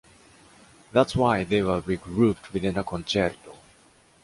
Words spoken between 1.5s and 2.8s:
were regrouped within